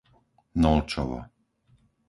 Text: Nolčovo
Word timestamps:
Nolčovo 0.63 1.19